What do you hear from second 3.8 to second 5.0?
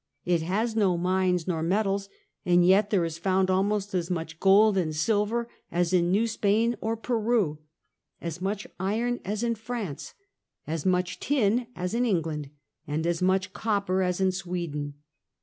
as much gold and